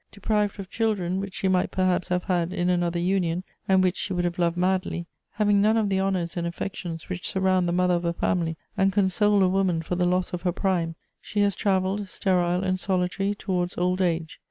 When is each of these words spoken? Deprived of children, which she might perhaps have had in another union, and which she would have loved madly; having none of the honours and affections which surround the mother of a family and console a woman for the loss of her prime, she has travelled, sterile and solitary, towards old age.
Deprived 0.11 0.59
of 0.59 0.67
children, 0.67 1.19
which 1.19 1.35
she 1.35 1.47
might 1.47 1.69
perhaps 1.69 2.07
have 2.07 2.23
had 2.23 2.51
in 2.51 2.71
another 2.71 2.97
union, 2.97 3.43
and 3.67 3.83
which 3.83 3.95
she 3.97 4.13
would 4.13 4.25
have 4.25 4.39
loved 4.39 4.57
madly; 4.57 5.05
having 5.33 5.61
none 5.61 5.77
of 5.77 5.89
the 5.89 6.01
honours 6.01 6.35
and 6.35 6.47
affections 6.47 7.07
which 7.07 7.29
surround 7.29 7.67
the 7.69 7.71
mother 7.71 7.93
of 7.93 8.03
a 8.05 8.11
family 8.11 8.57
and 8.75 8.91
console 8.91 9.43
a 9.43 9.47
woman 9.47 9.79
for 9.79 9.93
the 9.93 10.07
loss 10.07 10.33
of 10.33 10.41
her 10.41 10.51
prime, 10.51 10.95
she 11.21 11.41
has 11.41 11.55
travelled, 11.55 12.09
sterile 12.09 12.63
and 12.63 12.79
solitary, 12.79 13.35
towards 13.35 13.77
old 13.77 14.01
age. 14.01 14.39